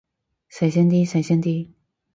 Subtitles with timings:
[0.49, 1.69] 細聲啲，細聲啲